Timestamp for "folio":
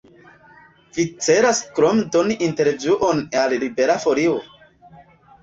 4.09-4.35